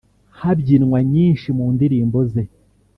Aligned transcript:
habyinwa 0.39 0.99
nyinshi 1.13 1.47
mu 1.57 1.65
ndirimbo 1.75 2.19
ze 2.31 2.43